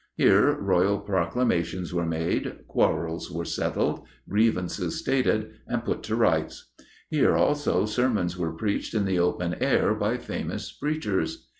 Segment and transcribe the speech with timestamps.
[0.15, 6.71] Here royal proclamations were made, quarrels were settled, grievances stated, and put to rights.
[7.11, 11.45] Here, also, sermons were preached in the open air by famous preachers.